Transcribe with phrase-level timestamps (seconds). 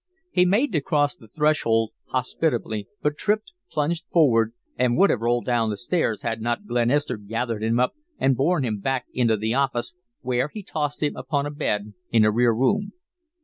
[0.31, 5.45] He made to cross the threshold hospitably, but tripped, plunged forward, and would have rolled
[5.45, 9.53] down the stairs had not Glenister gathered him up and borne him back into the
[9.53, 12.93] office, where he tossed him upon a bed in a rear room.